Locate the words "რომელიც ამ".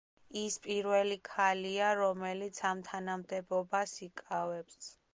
2.01-2.83